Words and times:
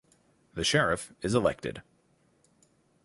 The 0.55 0.63
sheriff 0.63 1.13
is 1.21 1.35
elected. 1.35 1.83